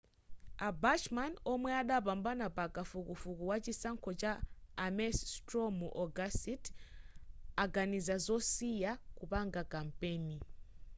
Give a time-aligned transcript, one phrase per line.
[0.67, 4.31] a bachmann omwe adapambana pa kafukufuku wa chisankho cha
[4.85, 6.71] ames straw mu ogasiti
[7.63, 10.35] aganiza zosiya kupanga kampeni